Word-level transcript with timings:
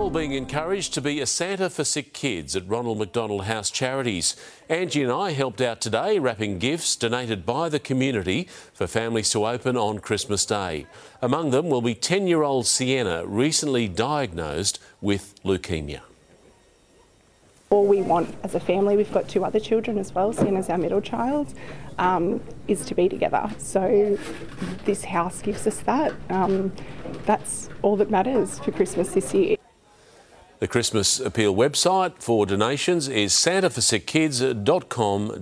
all 0.00 0.08
being 0.10 0.32
encouraged 0.32 0.94
to 0.94 1.00
be 1.02 1.20
a 1.20 1.26
Santa 1.26 1.68
for 1.68 1.84
sick 1.84 2.14
kids 2.14 2.56
at 2.56 2.66
Ronald 2.66 2.96
McDonald 2.98 3.44
House 3.44 3.70
Charities. 3.70 4.34
Angie 4.68 5.02
and 5.02 5.12
I 5.12 5.32
helped 5.32 5.60
out 5.60 5.80
today 5.82 6.18
wrapping 6.18 6.58
gifts 6.58 6.96
donated 6.96 7.44
by 7.44 7.68
the 7.68 7.78
community 7.78 8.48
for 8.72 8.86
families 8.86 9.28
to 9.30 9.44
open 9.46 9.76
on 9.76 9.98
Christmas 9.98 10.46
Day. 10.46 10.86
Among 11.20 11.50
them 11.50 11.68
will 11.68 11.82
be 11.82 11.94
10 11.94 12.26
year 12.26 12.40
old 12.42 12.66
Sienna, 12.66 13.26
recently 13.26 13.88
diagnosed 13.88 14.78
with 15.02 15.34
leukemia. 15.44 16.00
All 17.68 17.86
we 17.86 18.00
want 18.00 18.34
as 18.42 18.54
a 18.54 18.60
family, 18.60 18.96
we've 18.96 19.12
got 19.12 19.28
two 19.28 19.44
other 19.44 19.60
children 19.60 19.98
as 19.98 20.14
well, 20.14 20.32
Sienna's 20.32 20.70
our 20.70 20.78
middle 20.78 21.00
child, 21.02 21.52
um, 21.98 22.40
is 22.68 22.84
to 22.86 22.94
be 22.94 23.08
together. 23.10 23.50
So 23.58 24.18
this 24.86 25.04
house 25.04 25.42
gives 25.42 25.66
us 25.66 25.76
that. 25.80 26.12
Um, 26.30 26.72
that's 27.26 27.68
all 27.82 27.96
that 27.96 28.10
matters 28.10 28.58
for 28.60 28.72
Christmas 28.72 29.10
this 29.12 29.34
year. 29.34 29.58
The 30.60 30.68
Christmas 30.68 31.18
Appeal 31.18 31.54
website 31.56 32.22
for 32.22 32.44
donations 32.46 33.08
is 33.08 33.32
santaforsickkids.com.au. 33.32 35.40